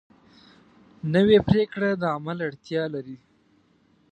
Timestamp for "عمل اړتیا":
2.15-2.83